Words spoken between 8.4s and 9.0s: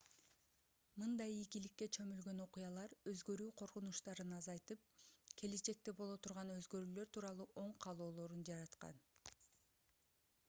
жараткан